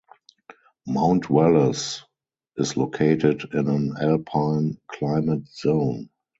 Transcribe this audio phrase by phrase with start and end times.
[0.87, 2.03] Mount Wallace
[2.57, 6.09] is located in an alpine climate zone.